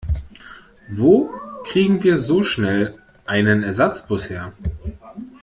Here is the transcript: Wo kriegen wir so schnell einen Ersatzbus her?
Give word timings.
Wo 0.89 1.29
kriegen 1.63 2.01
wir 2.01 2.17
so 2.17 2.41
schnell 2.41 2.97
einen 3.27 3.61
Ersatzbus 3.61 4.31
her? 4.31 4.51